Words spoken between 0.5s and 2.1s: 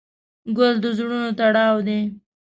ګل د زړونو تړاو دی.